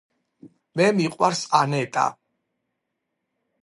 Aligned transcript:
მე 0.77 0.87
მიყვარს 0.99 1.41
ანეტა 1.61 2.09